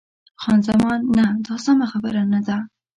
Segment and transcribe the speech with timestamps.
[0.41, 2.57] خان زمان: نه، دا سمه خبره نه ده.